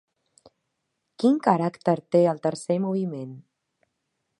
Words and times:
Quin 1.23 1.37
caràcter 1.49 1.95
té 2.17 2.25
el 2.33 2.43
tercer 2.49 2.83
moviment? 2.87 3.41